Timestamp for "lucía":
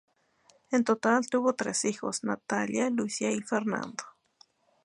2.89-3.29